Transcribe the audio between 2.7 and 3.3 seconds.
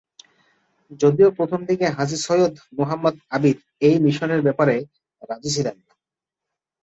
Mohammad